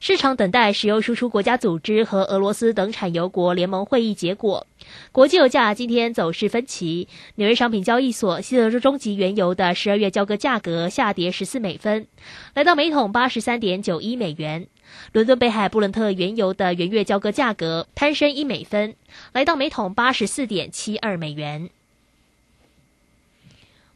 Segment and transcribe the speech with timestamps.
[0.00, 4.66] 市场等待石油输出国家组织和俄罗斯等产油国联盟会议结果。
[5.12, 7.06] 国际油价今天走势分歧。
[7.34, 12.06] 纽约商品交易所西德州中级原油的十二月交割价格下跌十四美分，
[12.54, 14.68] 来到每桶八十三点九一美元。
[15.12, 18.96] 伦敦北海布伦特原油的原月交割价格攀升一美分，
[19.34, 21.68] 来到每桶八十四点七二美元。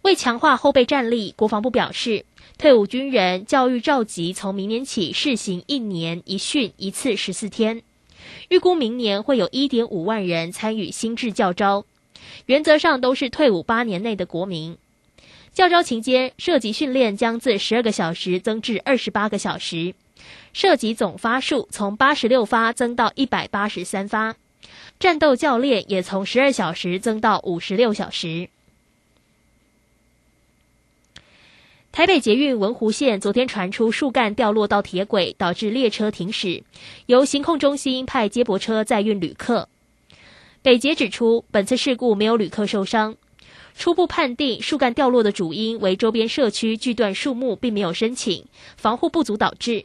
[0.05, 2.27] 为强化后备战力，国防部表示。
[2.57, 7.83] 退伍军人教育召集从明年起试行一年一训一次十四天，
[8.49, 11.85] 预估明年会有一点五万人参与新制教招，
[12.47, 14.79] 原则上都是退伍八年内的国民。
[15.53, 19.95] 教招期间射击训练将自十二个小时增至二十八个小时，
[20.53, 24.37] 射击总发数从八十六发增到一百八十三发，
[25.01, 28.49] 战斗教练也从十二小时增到五十六小时。
[31.95, 36.65] 台北捷运文湖线昨天传出树干掉落到铁轨，导致列车停驶，
[37.07, 39.69] 由行控中心派接驳车载运旅客。
[40.61, 43.15] 北捷指出，本次事故没有旅客受伤，
[43.77, 48.45] 初步判定树干掉落的主因为周边社区锯断树木，并没有申请
[48.77, 49.85] 防护不足导致。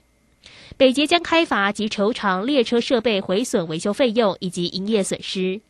[0.77, 5.61] 北捷将开罚及筹偿列车设备毁损维修费用以及营业损失。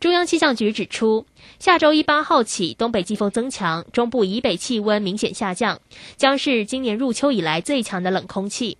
[0.00, 1.26] 中央气象局指出，
[1.58, 5.78] 下周一八号起，东北季风增强，中部以北气温明显下降，
[6.16, 8.78] 将是今年入秋以来最强的冷空气，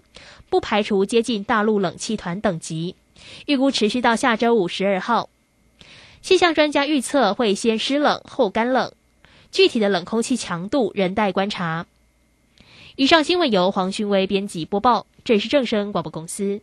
[0.48, 2.96] 不排除接近大陆冷气团等级，
[3.44, 5.28] 预估持续到下周五十二号。
[6.22, 8.90] 气象专家预测会先湿冷后干冷，
[9.52, 11.86] 具体的冷空气强度仍待观察。
[12.96, 16.62] 以上新闻由黄勋威编辑播报，这里是正声广播公司。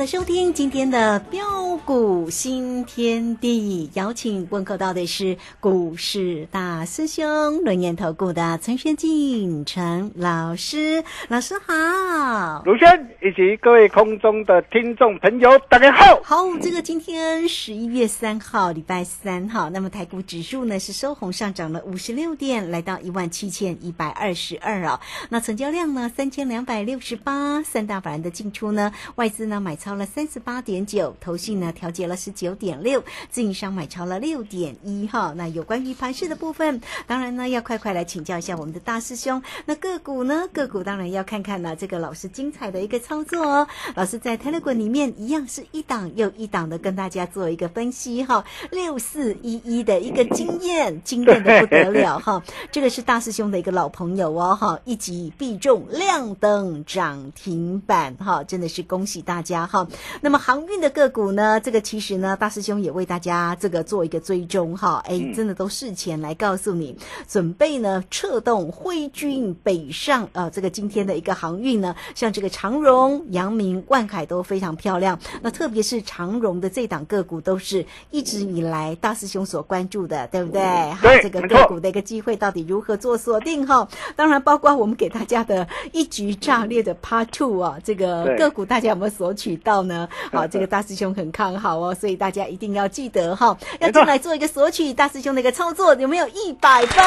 [0.00, 12.62] 的收听今天的标股新天地，邀请问候到的是股市大师兄轮研投顾的陈轩进陈老师，老师好。
[12.64, 16.20] 卢轩以及各位空中的听众朋友，大家好。
[16.22, 25.00] 好，这个今天十一月三号，礼拜三哈，那么台股指数呢是收红上涨了五十六点，来到一万七千一百二十二啊。
[25.30, 35.32] 那成交量呢三千两百六十八，三大法人的进出呢，外资呢买超了三十八点九，投信呢调节了十九点六，自营商买超了六点一哈。
[35.36, 39.42] 那有关于盘势的部分，当然呢要快快来请教一下我们的大师兄。
[39.66, 43.68] 那个股呢，个股当然要看看呢这个老师精彩的一个操作哦。
[43.94, 52.42] 老师在 Telegram 里面一样是一档又一档的跟大家做一个分析哈，六四一一的一个经验，惊艳的不得了哈。
[52.72, 59.86] 这个是大师兄的一个老朋友哦哈，一击必中，亮灯涨停板哈，真的是恭喜大家哈。
[60.20, 66.96] 那么航运的个股呢，这个其实呢，大师兄也为大家这个做一个追踪哈，哎，真的都事前来告诉你，
[67.28, 75.18] 准备呢策动挥军北上呃，这个今天的一个航运呢，像这个长荣、阳明、万海都非常漂亮。
[75.42, 80.60] 那特别是长荣的这档个股，都是一直以来大师兄所关注的，对不对？
[81.02, 83.86] 对这个个股的一个机会到底如何做锁定哈？
[84.16, 90.08] 当然，包括我们给大家的一局炸裂的 Part Two 啊，这个个股大家有没有索取到呢？
[90.32, 97.02] 好， 这个大师兄很看好哦，所以大家一定要记得哈，要进来做一个索取大师兄的一个操作，有没有一百分？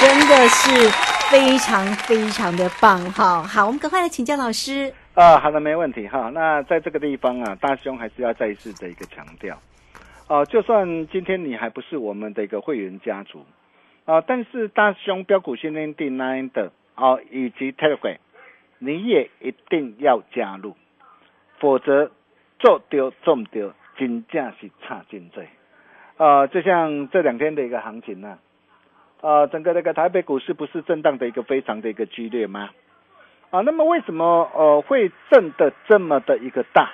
[0.00, 0.90] 真的是
[1.30, 3.42] 非常非常的棒哈！
[3.42, 4.92] 好，我们赶快来请教老师。
[5.14, 6.30] 啊，好的，没问题哈。
[6.34, 9.56] 那在这个地方啊，大兄还是要再一次的一个强调，
[10.26, 13.46] 哦、就算今天你还不是我们的一个会员家族，
[14.04, 18.18] 啊、但是大兄标股训练地 Nine 的哦、以及 Telegram，
[18.78, 20.76] 你也一定要加入，
[21.58, 22.10] 否则
[22.58, 25.48] 做丢中丢，真正是差劲罪。
[26.16, 28.38] 呃，就像这两天的一个行情呢、
[29.20, 32.70] 呃，整个那个台北股市不是震荡的一个非常的一个剧烈吗？
[33.50, 36.90] 啊，那么为什么呃会震的这么的一个大？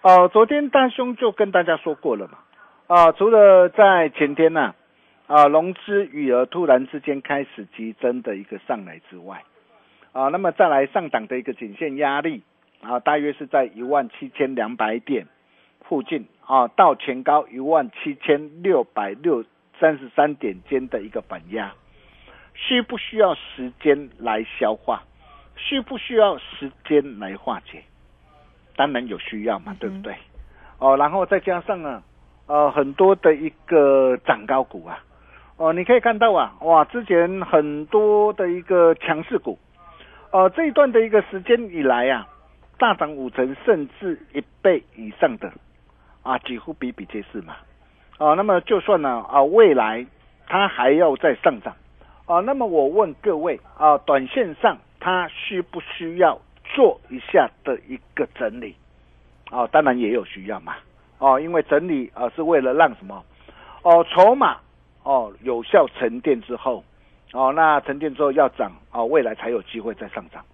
[0.00, 2.38] 呃，昨天大兄就跟大家说过了嘛，
[2.86, 4.74] 啊，除了在前天呐、
[5.26, 9.42] 啊，融资余额突然之间开始急增的一个上来之外，
[10.12, 12.42] 啊，那么再来上档的一个颈线压力
[12.80, 15.26] 啊，大约是在一万七千两百点
[15.80, 19.44] 附近啊，到前高一万七千六百六
[19.80, 21.72] 三十三点间的一个反压，
[22.54, 25.02] 需不需要时间来消化？
[25.56, 27.82] 需不需要时间来化解？
[28.76, 30.14] 当然有需要嘛，对不对？
[30.78, 32.02] 哦，然后再加上啊，
[32.46, 35.02] 呃，很多的一个涨高股啊，
[35.56, 39.58] 哦，你可以看到啊，哇，之前很多的一个强势股，
[40.30, 42.28] 呃，这一段的一个时间以来啊，
[42.78, 45.52] 大涨五成甚至一倍以上的
[46.22, 47.56] 啊，几乎比比皆是嘛。
[48.18, 50.06] 哦，那么就算呢啊，未来
[50.46, 51.74] 它还要再上涨
[52.26, 58.74] 啊，那么我问各位啊，短线上它需不需要做一下的一个整理？
[59.50, 60.76] 哦，当然也有需要嘛。
[61.18, 63.24] 哦，因为整理啊是为了让什么？
[63.82, 64.58] 哦，筹码
[65.02, 66.84] 哦有效沉淀之后，
[67.32, 70.44] 哦，那沉淀之后要涨哦，未来才有机会再上涨。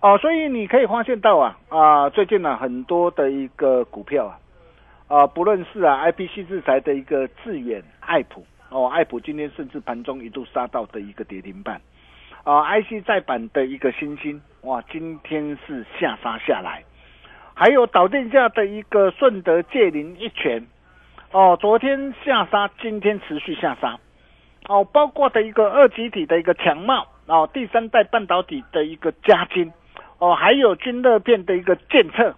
[0.00, 4.38] 哦，所以你可以发现到啊啊，最近呢、很多的一个股票啊。
[5.08, 11.80] 啊，不论是啊 IPC 制裁的一个致远、爱普哦，爱普今天甚至盘中一度杀到的一个跌停板，
[12.44, 16.84] 啊 IC 再版的一个新星哇，今天是下杀下来，
[17.54, 20.64] 还有导电价的一个顺德界林一拳，
[21.32, 23.98] 哦，昨天下杀，今天持续下杀，
[24.68, 29.72] 哦，包括的一个二极体的一个强茂，哦，第三代半导体的一个加金，
[30.20, 32.34] 哦，还有均热片的一个监测。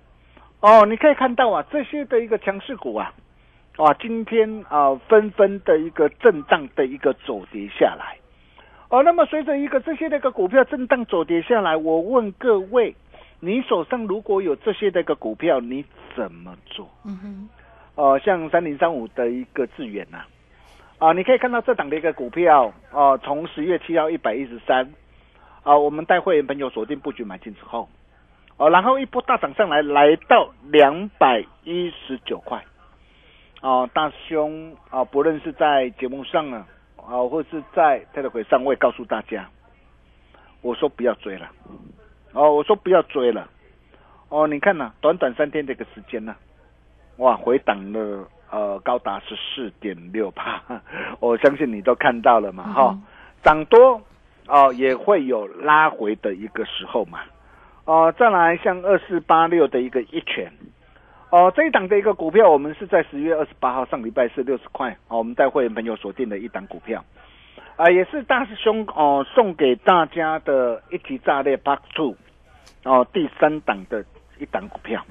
[0.60, 3.12] 哦，你可以看到啊，这些的一个强势股啊，
[3.78, 8.16] 哇，今天啊纷纷的一个震荡的一个走跌下来。
[8.88, 12.94] 哦，那么随着一个这些的一个股票震荡走跌下来，我问各位，
[13.40, 15.84] 你手上如果有这些的一个股票，你
[16.14, 16.88] 怎么做？
[17.04, 17.48] 嗯哼，
[17.96, 20.18] 哦，像三零三五的一个智远呐、
[20.98, 24.88] 啊，你可以看到这档的一个股票，哦、从十月七号一百一十三，
[25.62, 27.88] 啊，我们带会员朋友锁定布局买进之后，
[28.56, 32.64] 哦，然后一波大涨上来，来到两百一十九块，
[33.60, 36.66] 哦，大兄啊，不论是在节目上啊，
[36.96, 39.48] 啊，或是在 Telegram 上，我也告诉大家，
[40.62, 41.48] 我说不要追了，
[42.32, 43.48] 哦，我说不要追了，
[44.28, 46.34] 哦，你看呐、短短三天的一个时间呢、
[47.18, 50.60] 哇，回档了呃高达十四点六帕，
[51.20, 52.98] 我相信你都看到了嘛哈、
[53.44, 54.02] 涨多
[54.48, 57.20] 哦、也会有拉回的一个时候嘛，
[57.84, 60.52] 哦，再来像二四八六的一个一拳，
[61.30, 67.04] 哦，这一档的一个股票，我们是在十月二十八号上礼拜是六十块，哦，我们带会员朋友锁定的一档股票，
[67.76, 72.16] 啊，也是大师兄哦送给大家的一级炸裂 Part Two，
[72.84, 74.04] 哦，第三档的
[74.38, 75.04] 一档股票，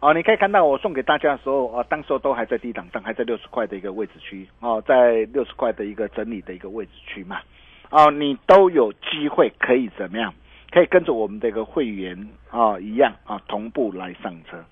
[0.00, 7.38] 哦，你可以看到我送给大家的时候，哦，当时候都还在低档上，还在六十块的一个位置区，哦，在六十块的一个整理的一个位置区嘛，
[7.90, 10.32] 哦，你都有机会可以怎么样？
[10.70, 14.62] 可以跟着我们这个会员啊一样啊同步来上车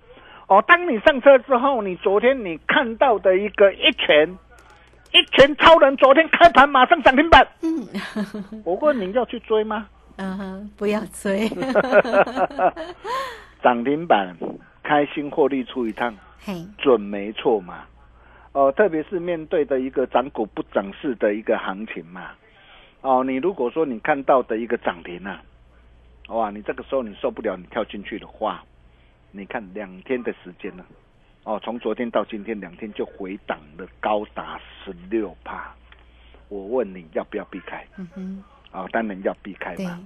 [0.47, 0.63] 哦。
[0.69, 4.29] 当你上车之后，你昨天你看到的一个一拳
[5.13, 7.49] 一拳超人，昨天开盘马上涨停板。
[7.63, 7.89] 嗯，
[8.63, 9.89] 我问你要去追吗？
[10.19, 11.49] 嗯哼，不要追。
[13.63, 14.37] 涨停板
[14.83, 17.85] 开心获利出一趟，嘿，准没错嘛。
[18.53, 22.31] 哦，特别是面对的一个涨股不涨市的一个行情嘛。
[23.07, 25.41] 哦，你如果说你看到的一个涨停啊。
[26.27, 28.65] 哇，你这个时候你受不了，你跳进去的话，
[29.31, 30.85] 你看两天的时间呢，
[31.45, 35.73] 哦，从昨天到今天两天就回档了高达十六帕，
[36.49, 37.87] 我问你要不要避开？
[37.97, 40.05] 嗯哼，啊，当然要避开对，嘛。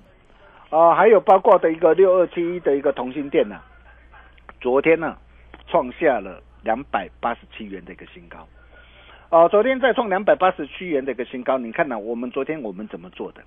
[0.68, 3.58] 啊，还有包括的一个六二七一的一个同心店呢，
[4.60, 5.16] 昨天呢
[5.68, 8.46] 创下了两百八十七元的一个新高。
[9.30, 11.96] 哦，昨天再创两百八十七元的一个新高，你看呢？
[11.96, 13.40] 我们昨天我们怎么做的？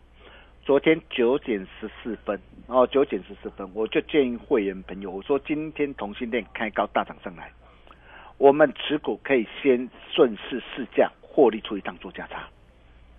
[0.63, 7.51] 昨天九点十四分，哦，九点十四分，我就建议会员朋友，我说今天同性恋开高大涨上来，
[8.37, 12.47] 我们持股可以先顺势试价获利出一趟做价差，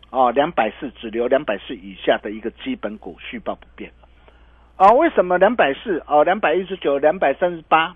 [0.09, 3.93] 哦，两百四只留两百四以下的一个基本股续报不变，
[4.77, 6.03] 啊，为什么两百四？
[6.07, 7.95] 哦，两百一十九、两百三十八，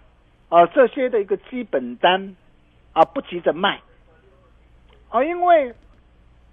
[0.51, 2.37] 啊，这些的一个基本单
[2.93, 3.81] 啊，不急着卖，
[5.11, 5.75] 啊，因为。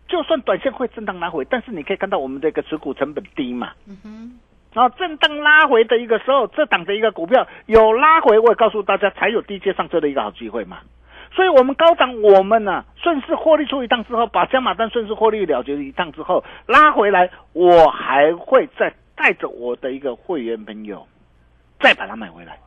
[0.07, 4.39] 就算短线会震荡拉回，但是你可以看到我们这个持股成本低嘛，嗯哼，
[4.71, 10.77] 然后震荡拉回的一个时候，这档的一个股票有拉回，我也告诉大家才有低阶上车的一个好机会嘛。
[11.33, 21.07] 所以，我们高涨，我们呢顺势获利出一趟之后，把加码单顺势获利了结一趟之后，拉回来，我还会再带着我的一个会员朋友
[21.79, 22.59] 再把它买回来。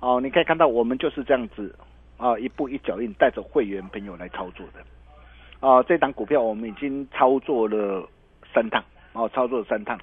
[0.00, 1.78] 哦，你可以看到我们就是这样子
[2.16, 4.80] 啊，一步一脚印，带着会员朋友来操作的。
[5.64, 8.06] 啊，这档股票我们已经操作了
[8.52, 9.98] 三趟，哦，操作了三趟，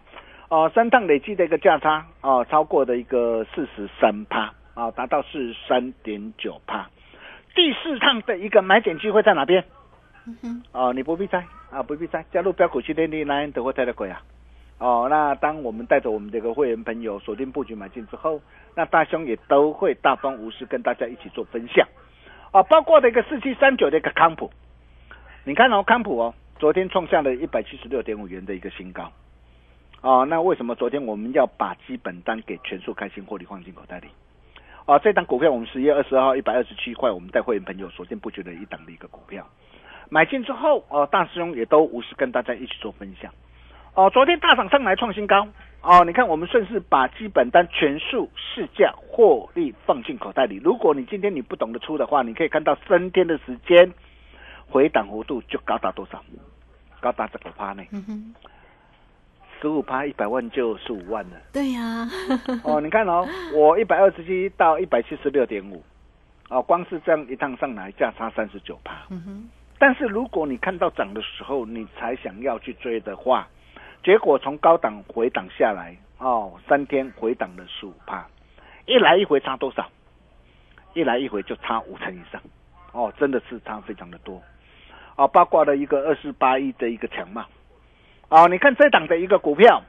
[0.50, 6.90] 哦，三趟累计的一个价差，啊，超过的一个四十三趴，啊，达到四十三点九趴。
[7.54, 9.64] 第四趟的一个买点机会在哪边？
[10.72, 14.20] 哦，你不必猜，啊，不必猜，加入标股区天地来德国泰的鬼啊！
[14.80, 18.42] 哦，那当我们带着我们这个会员朋友锁定布局买进之后，
[18.76, 21.88] 那大兄也都会大方无私跟大家一起做分享，
[22.52, 24.50] 啊，包括的一个四七三九的一个康普。
[25.44, 29.12] 你看哦，康普哦，昨天创下了一百七十六点五元的一个新高，
[30.02, 34.08] 哦，那为什么昨天我们要把基本单给全数开心获利放进口袋里？
[34.86, 39.44] 哦，这档股票我们十月二十号一百二十七块，我们带会员朋友锁定布局的一档的一个股票，
[40.10, 43.34] 买进之后，哦，大师兄也都无私跟大家一起做分享，
[43.96, 45.48] 哦，昨天大涨上来创新高，
[45.82, 50.62] 哦，你看我们顺势把基本单全数市价获利放进口袋里。
[50.64, 53.92] 如果你今天你不懂得出的话，你可以看到三天的时间。
[54.72, 56.24] 回档幅度就高达多少？
[57.02, 57.84] 高达这个趴呢？
[59.60, 61.38] 十五趴一百万就十五万了。
[61.52, 62.08] 对呀。
[62.64, 65.84] 哦，你看哦，我一百二十七到一百七十六点五，
[66.50, 69.06] 哦，光是这样一趟上来价差三十九趴。
[69.10, 69.50] 嗯哼。
[69.78, 73.48] 但是如果你看到涨的时候，你才想要去追的话，
[74.04, 78.26] 结果从高档回档下来，哦，三天回档了十五趴，
[78.86, 79.90] 一来一回差多少？
[80.94, 82.42] 一来一回就差五成以上。
[82.94, 84.42] 哦，真的是差非常的多。
[85.22, 87.46] 啊，包括了一个二四八一的一个强嘛，
[88.28, 89.84] 啊，你看这档的一个股票，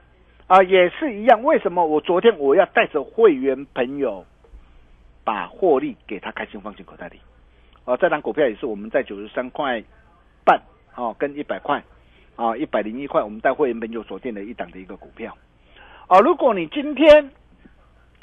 [0.46, 1.42] 啊，也是一样。
[1.42, 4.26] 为什么我昨天我要带着会员朋友
[5.24, 7.18] 把获利给他开心放进口袋里？
[7.86, 9.82] 啊，这档股票也是我们在九十三块
[10.44, 10.60] 半，
[10.96, 11.82] 哦，跟一百块，
[12.36, 15.34] 啊，一百零一块，我们带会员朋友锁定的一档的一个股票。
[16.08, 17.30] 啊，如果你今天，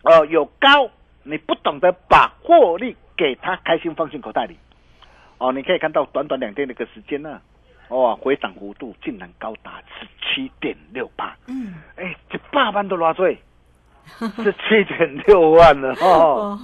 [0.03, 0.91] 呃，有高，
[1.23, 4.55] 你不懂得把获利给他开心放进口袋里。
[5.39, 7.41] 哦，你可以看到短短两天的一个时间呢，
[7.87, 11.35] 哦，回涨幅度竟然高达十七点六八。
[11.47, 13.37] 嗯，哎，这八万都拉碎，
[14.19, 16.59] 是七点六万了哦。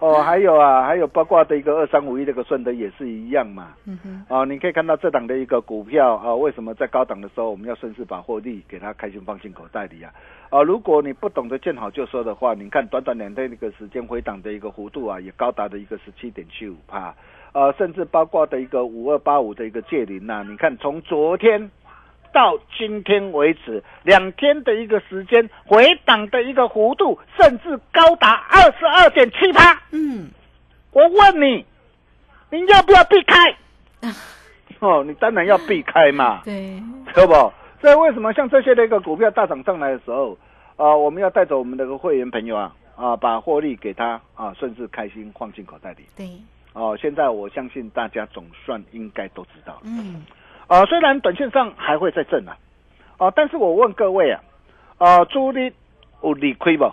[0.00, 3.74] 哦，还有啊，还有包括的一个二三五一这个顺德也是一样嘛。
[3.84, 4.26] 嗯哼。
[4.28, 10.12] 哦，你可以看到这档的一个股票啊，为什么在高档的时候我们要顺势把获利给它开心放进口袋里啊？
[10.50, 17.14] 啊，如果你不懂得见好就收的话，你看短短两天的一个时间回档的一个幅度啊，也高达的一个十七点七五帕。
[17.56, 21.70] 呃，甚至包括的一个五二八五的一个借零呐，你看从昨天
[22.30, 29.80] 到今天为止，两天的一个时间回档的一个幅度，甚至高达二十二点七八。
[29.90, 30.28] 嗯，
[30.92, 31.64] 我问你，
[32.50, 33.56] 你要不要避开？
[34.80, 36.78] 哦，你当然要避开嘛， 对，
[37.14, 37.32] 对不？
[37.80, 40.36] 所以为什么像这些的一个股票大涨上来的时候，
[40.76, 46.04] 啊、我们要带走我们的一个会员朋友啊，啊、把获利给他啊，顺势开心放进口袋里。
[46.14, 46.28] 对，
[46.76, 49.80] 哦，现在我相信大家总算应该都知道了。
[49.84, 50.22] 嗯，
[50.66, 52.54] 啊、虽然短线上还会再震啊，
[53.16, 54.40] 哦、但是我问各位啊，
[54.98, 55.72] 呃、朱力
[56.22, 56.84] 有理亏不？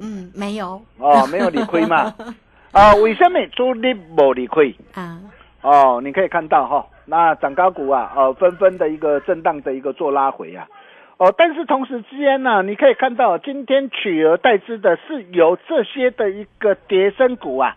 [0.00, 2.14] 嗯，没有，哦，没有理亏嘛？
[2.70, 4.72] 啊、为什么朱力没理亏？
[4.94, 5.18] 啊，
[5.60, 10.68] 哦，你可以看到哈、那涨高股啊，呃，纷纷的一个震荡的一个做拉回啊，
[11.16, 17.76] 哦，但是同时之间呢、你可以看到今天取而代之的是由这些的一个跌升股啊，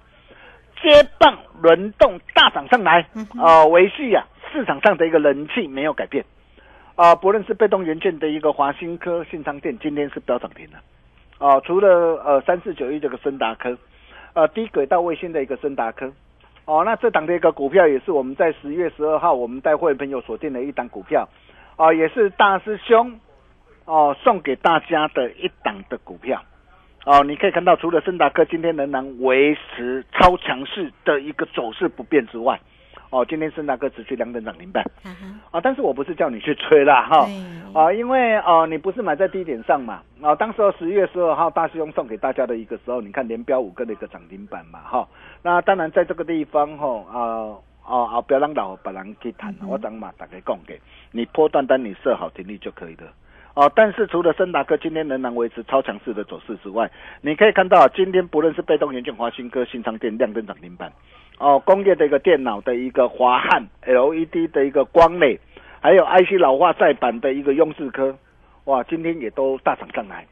[0.81, 3.07] 接棒轮动大涨上来，
[3.41, 6.23] 呃，维系啊市场上的一个人气没有改变，
[6.95, 10.77] 啊、不论是被动元件的一个华新科、信昌店，今天是飙涨停的，
[11.39, 11.89] 哦、除了
[12.23, 13.77] 呃三四九一这个森达科，
[14.33, 16.11] 呃低轨道卫星的一个森达科。
[16.65, 21.29] 哦，那这档的一个股票也是我们在十月十二号我们带会员朋友锁定的一档股票，
[21.75, 23.19] 啊、也是大师兄
[23.85, 26.41] 哦送给大家的一档的股票。
[27.05, 32.59] 哦，你可以看到，除了森达科今天仍然维持超强势的一个走势不变之外，
[33.11, 34.83] 哦，今天森达科持续两等涨停板。
[35.51, 45.07] 啊但是我不是叫你去吹啦哈，对，啊，因为哦、你不是买在低点上嘛，啊，当时候十月十二号大师兄送给大家的一个时候，你看连标五个的一个涨停板嘛，哈，
[45.43, 50.81] 那当然在这个地方哈，啊啊啊，不要让老把人去谈，我等嘛打开供给
[51.11, 53.03] 你波段单你设好停利就可以了。
[53.55, 60.91] 哦，但是除了森达科今天仍然维持超强势的走势之外，你可以看到今天不论是被动元件华新科、新昌电亮灯涨停板，
[61.39, 65.39] 哦，工业的一个电脑的一个华汉 LED 的一个光磊，
[65.79, 68.17] 还有 IC 老化再版的一个雍智科，
[68.65, 70.27] 哇，今天也都大涨上来。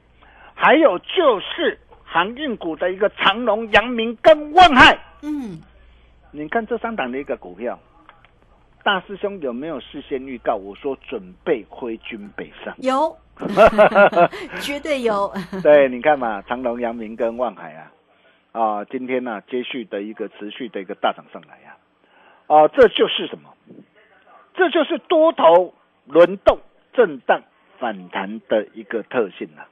[0.53, 5.61] 还有就是航运股的一个长隆、阳明跟万海，嗯，
[6.31, 7.79] 你看这三档的一个股票，
[8.83, 10.55] 大师兄有没有事先预告？
[10.55, 12.75] 我说准备挥军北上。
[12.79, 13.17] 有，
[14.61, 17.91] 绝对有，对，你看嘛，长隆、阳明跟万海啊，
[18.51, 21.77] 啊，今天呢、接续的一个持续的一个大涨上来呀、
[22.47, 23.49] 啊，这就是什么？
[24.53, 25.73] 这就是多头
[26.05, 26.59] 轮动、
[26.93, 27.41] 震荡、
[27.79, 29.65] 反弹的一个特性啊。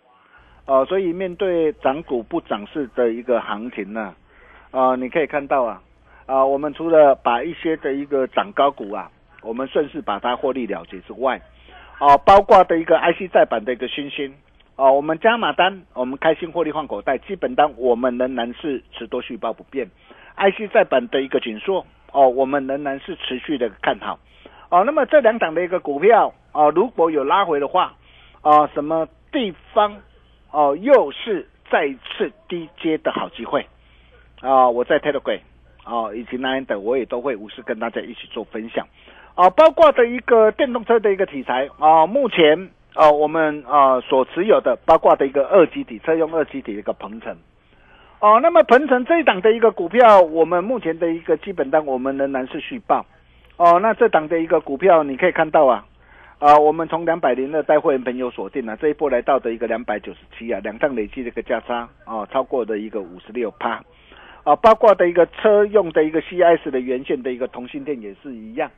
[0.68, 4.16] 哦、所以面对涨股不涨市的一个行情呢、
[4.70, 5.82] 啊，你可以看到啊，
[6.32, 11.42] 啊，我们除了把一些的一个涨高股啊，我们顺势把它获利了结之外，
[12.00, 14.34] 啊，包括的一个 IC 再版的一个新兴，
[14.78, 19.90] 哦，我们加码单，我们开心获利换口袋，基本单我们仍然是持多续报不变。
[20.38, 24.18] IC 再版的一个紧缩，哦，我们仍然是持续的看好。
[24.70, 27.94] 哦，那么这两档的一个股票，哦，如果有拉回的话，
[28.40, 29.98] 啊，什么地方，
[30.52, 33.68] 哦，又是再次低阶的好机会。
[34.40, 35.42] 啊，我在 Telegram，
[35.86, 38.88] 哦，以及 Nine 的我也都会无私跟大家一起做分享。
[39.36, 47.36] 啊，包括的一个电动车的一个题材啊，目前啊我们啊所持有的，包括的一个二级体车用二级体的一个鹏程。
[48.20, 53.04] 哦、那么鹏程这一档的一个股票，我们目前的一个基本单，我们仍然是续报。
[53.58, 55.84] 哦，那这档的一个股票，你可以看到啊，
[56.38, 63.82] 啊，我们从两百零二带会员朋友锁定了、这一波来到的一个两百九十七啊，两趟累计的一个价差哦，超过的一个五十六趴。
[64.44, 68.72] 啊，包括的一个车用的一个 C S 的原线的一个同性电也是一样。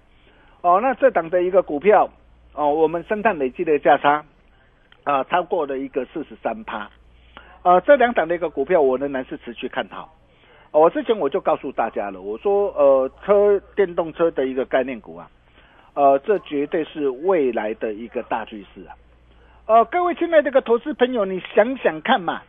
[0.62, 2.10] 哦，那这档的一个股票，
[2.54, 4.26] 哦，我们生态累计的价差
[5.04, 6.90] 啊，超过了一个四十三趴。
[7.64, 10.14] 呃，这两档的一个股票，我仍然是持续看好。
[10.72, 15.30] 我之前我就告诉大家了，我说呃，车电动车的一个概念股啊，
[15.94, 18.96] 呃，这绝对是未来的一个大趋势啊。
[19.66, 22.42] 呃，各位亲爱的这个投资朋友，你想想看嘛，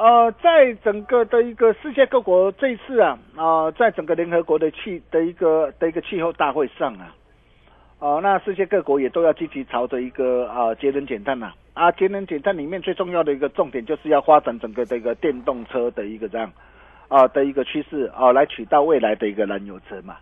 [0.00, 7.14] 呃，在整个的一个世界各国这一次啊，啊、在整个联合国的气的一个的一个气候大会上啊，
[7.98, 16.50] 哦、那世界各国也都要积极朝着一个啊、节能减碳呐、啊，节能减碳里面最重要的一个重点就是要发展整个的一个电动车的一个这样
[17.08, 20.16] 啊的一个趋势啊，来取代未来的一个燃油车嘛。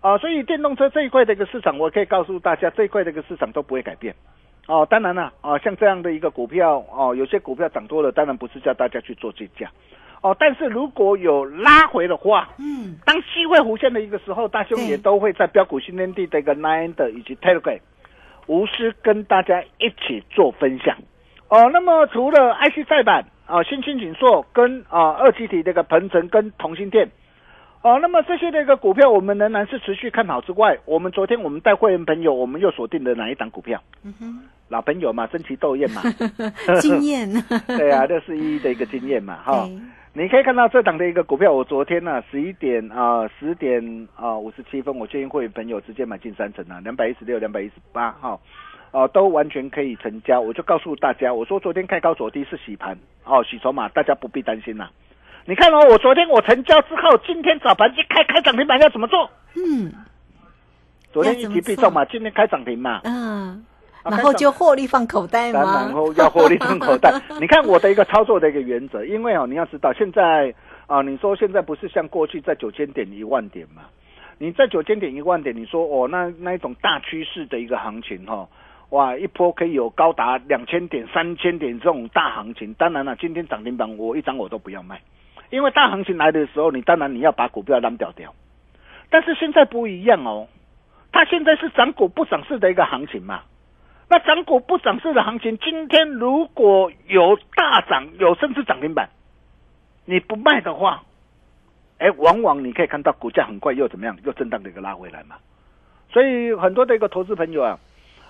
[0.00, 4.12] 啊，所以电动车这一块的一个市场，我可以告诉大家，这一块的一个市场都不会改变。
[4.66, 9.70] 哦，当然了，啊，像这样的一个股票，哦，有些股票涨多了，当然不是叫大家去做追加，
[10.22, 17.80] 哦，但是如果有拉回的话，嗯，当机会浮现的一个时候，大兄也都会在标股新天地的一个 Nine 的以及 Telegram
[18.46, 20.96] 无私跟大家一起做分享。
[21.48, 26.90] 哦，那么除了 IC 再版啊、新兴紧缩跟啊、二极体这个鹏程跟同心
[27.84, 33.80] 电，哦，那么这些的一个股票，我们仍然是持续看好之外，我们昨天我们带会员朋友，我们又锁定了哪一档股票？
[34.02, 36.02] 嗯哼，老朋友嘛，争奇斗艳嘛，
[36.80, 37.28] 经验，
[37.66, 39.66] 对啊，六四一的一个经验嘛，哈。
[39.66, 39.78] 对
[40.16, 48.38] 你可以看到这档的一个股票，我昨天呢十一点啊十点啊五十七分，我建议会员朋友直接买进三成啊，两百一十六、两百一十八哈，
[48.92, 50.40] 哦、都完全可以成交。
[50.40, 54.88] 我就告诉大家，我说昨天开高走低是洗盘哦，洗筹码，大家不必担心啦。
[55.46, 59.30] 你看哦，我昨天我成交之后，今天早盘一开开涨停板要怎么做？
[59.54, 59.92] 嗯
[61.12, 63.64] 昨天一击必中嘛，今天开涨停嘛，嗯，
[64.02, 65.92] 啊然后就获利放口袋当然？
[65.92, 67.12] 后要获利放口袋。
[67.40, 70.52] 你看我的一个操作的一个原则，因为哦，你要知道现在
[70.86, 73.82] 啊，你说现在不是像过去在九千点一万点嘛？
[74.38, 78.48] 你在九千点一万点，你说哦，那那一种大趋势的一个行情哈、
[78.88, 82.74] 哇，一波可以有高达两千点、三千点这种大行情。
[82.74, 85.00] 当然了，今天涨停板我一张我都不要卖，
[85.50, 88.34] 因为大行情来的时候，你当然你要把股票扔掉掉。
[89.10, 90.48] 但是现在不一样哦，
[91.12, 93.42] 它现在是涨股不涨市的一个行情嘛。
[94.08, 99.08] 那涨股不涨市的行情，今天如果有大涨，有甚至涨停板，
[100.04, 101.02] 你不卖的话，
[101.98, 105.36] 哎，往往你可以看到股价很快又怎么样，又震荡的一个拉回来嘛。
[106.12, 107.78] 所以很多的一个投资朋友啊，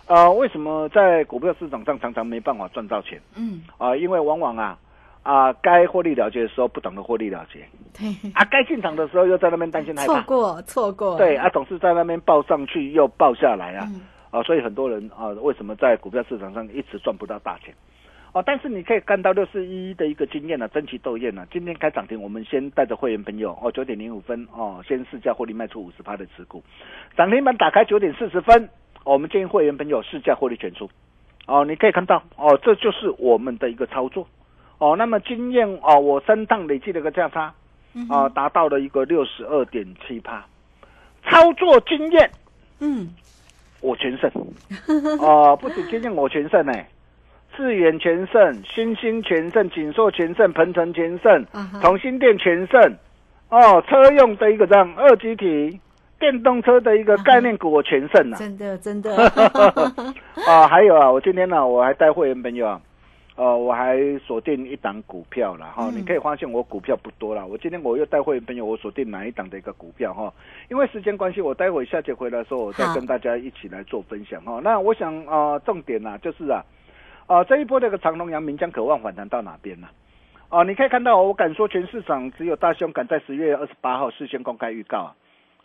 [0.07, 4.79] 呃，为什么在股票市场上常常没办法赚到钱嗯，啊、因为往往啊
[5.25, 7.67] 啊、该获利了结的时候不懂得获利了结
[7.99, 13.89] 对，啊，该进场的时候又在那边担心害怕，错过错过，对啊，总是在那边报上去又报下来啊。
[13.93, 17.73] 嗯啊，所以很多人啊，为什么在股票市场上一直赚不到大钱？
[18.33, 21.47] 哦、但是你可以看到六四一的一个经验呢、争奇斗艳呢。
[21.53, 26.61] 今天开涨停，我们先带着会员朋友哦，九点零五分哦，先试价获利卖出五十趴的持股，
[27.17, 28.65] 涨停板打开九点四十分、
[29.05, 30.91] 哦我们建议会员朋友试价获利全出。
[31.47, 34.27] 哦，你可以看到哦，这就是我们的一个操作。
[34.79, 37.53] 哦，那么经验哦，我三趟累计的一个价差
[37.97, 40.45] 嗯啊、达到了一个六十二点七八，
[41.31, 42.29] 操作经验
[42.81, 43.09] 嗯，
[43.81, 44.29] 我全胜，
[45.23, 46.73] 哦，不止经验我全胜呢，
[47.57, 51.47] 智远全胜，新兴全胜，锦硕全胜，鹏程全胜
[51.81, 52.97] 同心店全胜，
[53.49, 55.79] 哦，车用的一个这样二级体，
[56.19, 59.15] 电动车的一个概念股我全胜啊，真的真的，
[60.49, 62.81] 啊，还有啊，我今天呢、我还带会员朋友啊。
[63.37, 67.45] 呃，我还锁定一档股票了哈，嗯你可以发现我股票不多了。
[67.45, 70.33] 我今天我又带会员朋友，我锁定哪一档的一个股票哈？
[70.71, 74.61] 因为时间关系，我待会下节回来的时候，我再跟大家一起来做分享哈。
[74.63, 76.63] 那我想呃，重点呢、就是啊，
[77.27, 79.89] 啊、这一波这个长隆、阳明将渴望反弹到哪边呢？
[80.51, 85.17] 哦、你可以看到，我敢说全市场只有大兄敢在十月二十八号事先公开预告啊。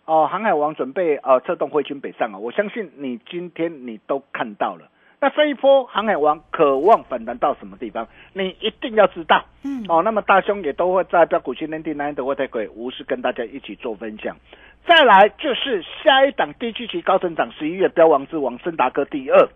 [0.05, 2.39] 哦，航海王准备呃策动汇军北上啊！
[2.39, 4.89] 我相信你今天你都看到了。
[5.21, 8.07] 那这一波航海王渴望反弹到什么地方？
[8.33, 9.43] 你一定要知道。
[9.63, 14.37] 嗯哦，那么大兄也都会在标股训练地那的会太鬼无私跟大家一起做分享。
[14.87, 19.49] 再来就是下一档低基期高成长十一月标王之王森达科第二，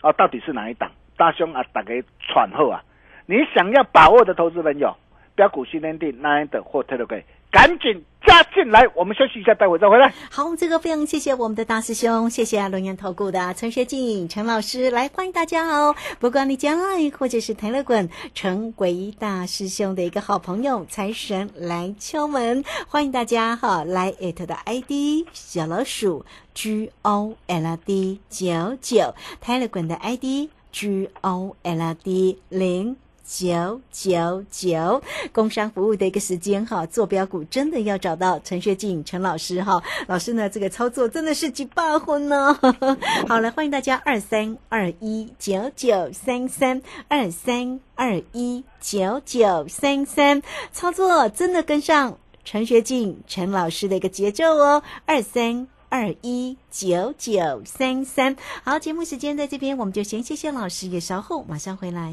[0.00, 0.90] 啊，到底是哪一档？
[1.16, 2.82] 大兄啊，打给喘后啊！
[3.26, 4.96] 你想要把握的投资朋友，
[5.36, 7.22] 标股训练地那的或 Telegram，
[7.54, 8.84] 赶紧加进来。
[8.96, 10.12] 我们休息一下，待会再回来。
[10.28, 15.94] 好，这个非常谢谢我们的大师兄，谢谢龙岩投顾的陈学进陈老师来欢迎大家哦。
[16.18, 32.96] 不管你将来或者是台乐滚成为大师兄的一个好朋友，财神来敲门，欢迎大家哈来艾特的 ID 小老鼠 G O L D 九九，台乐滚的 ID G O L D 零。
[33.26, 42.54] 九九九，工商服务的一个时间哈，坐标股真的要找到陈学进陈老师哈，老师呢这个操作真的是几把婚呢。
[43.26, 55.66] 好了，欢迎大家二三二一九九三三二三二一九九三三，操作真的跟上陈学进陈老师的一个节奏哦，二三。
[55.90, 58.34] 二一九九三三，
[58.64, 62.12] 好，节目时间在这边，我们就先谢谢老师，也稍后马上回来。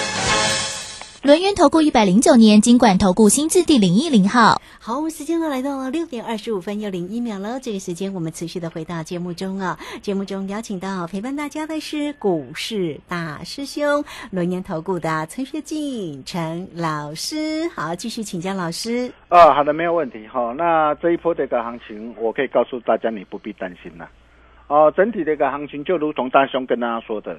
[1.23, 4.59] 轮源投顾一百零九年金管投顾新字第零一零号。
[4.79, 7.59] 好，我们时间呢来到了六点二十五分又零一秒了。
[7.59, 17.69] 这个时间我们持续的回到节目中啊，节目中邀请到陪伴大家的是股市大师兄轮源投顾的陈学进陈老师。
[17.75, 19.13] 好，继续请教老师。
[19.29, 20.55] 啊，好的，没有问题哈。
[20.57, 24.09] 那这一波的一个行情，我可以告诉大家，你不必担心了。
[24.65, 27.37] 哦、整体的一个行情就如同大兄跟大家说的，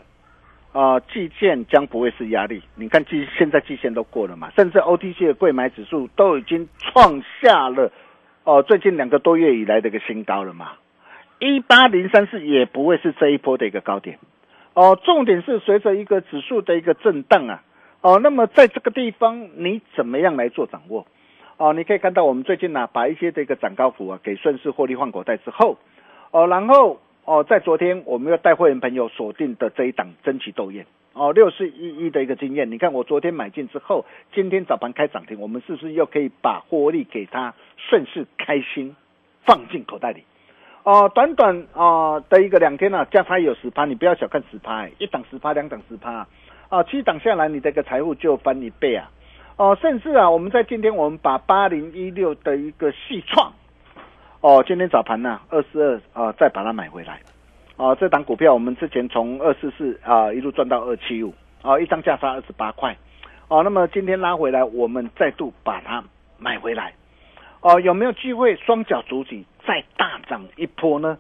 [0.72, 2.62] 啊、季线将不会是压力。
[2.74, 7.92] 你看季现在季线都过了嘛，甚至 OTC 的贵买指数都已经创下了
[8.44, 10.72] 哦、最近两个多月以来的一个新高了嘛。
[11.38, 14.18] 一八零三四也不会是这一波的一个高点。
[14.74, 17.62] 哦，重点是随着一个指数的一个震荡啊，
[18.00, 21.06] 哦，那么在这个地方你怎么样来做掌握？
[21.58, 25.76] 哦，你可以看到我们最近呢、把一些这个涨高股啊给顺势获利换口袋之后，
[26.30, 34.04] 哦，然后哦，在昨天我们要带会员朋友锁定的这一档争奇斗艳哦，六四一一的一个经验，你看我昨天买进之后，
[34.34, 38.96] 今天早盘开涨停，我们是不是又可以把获利给它顺势开心
[39.44, 40.24] 放进口袋里？
[40.84, 46.26] 哦，短短哦的一个两天呢、价差有十趴，你不要小看十趴，一档十趴，两档十趴，
[46.68, 49.08] 啊，七档下来，你的一个财富就翻一倍啊！
[49.58, 53.52] 哦，甚至啊，我们在今天我们把八零一六的一个细创，
[54.42, 57.20] 哦，今天早盘呢二四二啊，再把它买回来，
[57.76, 62.96] 哦，这档股票我们之前从二四四啊一路赚到二七五，哦，一张价差二十八块，
[63.46, 66.02] 哦，那么今天拉回来，我们再度把它
[66.38, 66.92] 买回来，
[67.60, 71.16] 哦，有没有机会双脚主体再大涨一波呢？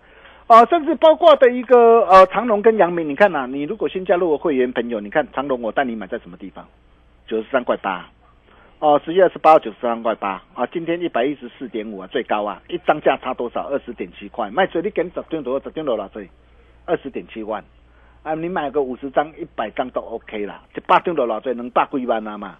[0.48, 6.66] 啊，甚至包括的一个呃长隆跟阳明，你看呐、你如果新加入的会员朋友，你看长隆我带你买在什么地方？
[7.28, 8.10] 九十三块八，
[8.82, 13.68] 哦，十月二十八号九十三块八啊，今天一百一十四点五啊，最高啊，一张价差多少？
[13.68, 16.28] 二十点七块，卖水你给你十点多，十点多了这
[16.84, 17.62] 二十点七万
[18.24, 22.58] 啊，你买个五十张、一百张都 OK 啦，这八点多了这能八几万啊嘛？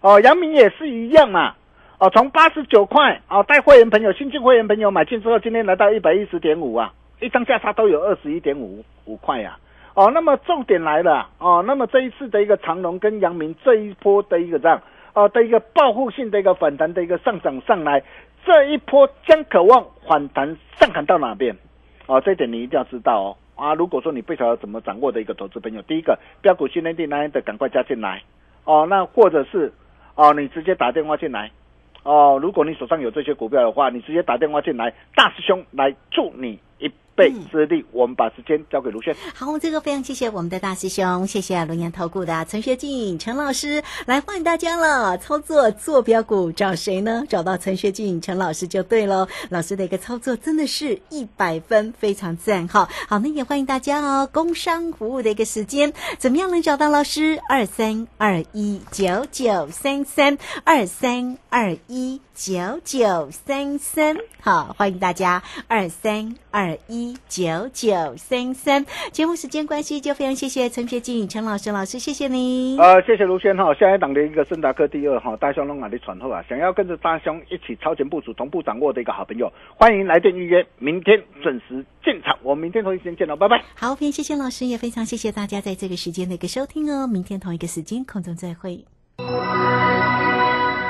[0.00, 1.54] 哦，阳明也是一样嘛。
[1.98, 9.58] 哦，从八十九块哦，带会员朋友、新进会员朋友买进之后，今天来到一百一十点五啊，一张价差都有二十一点五五块呀、
[9.92, 14.80] 哦，那么重点来了哦，那么这一次的一个长隆跟阳明这一波的一个这样
[15.18, 18.00] 哦的一个报复性的一个反弹的一个上涨上来，
[18.46, 21.56] 这一波将渴望反弹上砍到哪边？
[22.06, 23.36] 哦，这一点你一定要知道哦。
[23.56, 28.22] 啊，如果说你不晓得怎么掌握的一个投资朋友，第一个标股训练地那的赶快加进来
[28.62, 29.72] 哦，那或者是
[30.14, 31.50] 哦你直接打电话进来
[32.04, 37.84] 哦，如果你手上有这些股票的话，你直接打电话进来，大师兄来助你一臂之力。
[37.90, 39.14] 我们把时间交给卢轩。
[39.34, 45.18] 好，这个非常谢谢我们的大师兄，谢谢龙岩投顾的陈学进陈老师来欢迎大家了。
[45.18, 47.24] 操作坐标股找谁呢？
[47.28, 49.26] 找到陈学进陈老师就对喽。
[49.50, 52.88] 老师的一个操作真的是一百分，非常赞哈。
[53.08, 54.28] 好，那也欢迎大家哦。
[54.32, 57.40] 工商服务的一个时间，怎么样能找到老师？
[57.48, 64.16] 二三二一九九三三二三二一九九三三。
[64.40, 68.84] 好，欢迎大家二三二一九九三三。
[69.12, 72.78] 节目时间关系，就非常谢谢陈学静陈老师老师，谢谢您。
[72.78, 83.62] 呃，谢谢卢轩哈，下一档的一个森达科第二哈，大兄龙马的传后啊，想要跟着大兄一起超前部署、同步掌握的一个好朋友，欢迎来电预约，明天准时进场，我们明天同一时间见喽，拜拜。
[83.74, 87.06] 好，非常谢谢老师，也非常谢谢大家在这个时间的一个收听哦。
[87.06, 88.84] 明天同一个时间空中再会。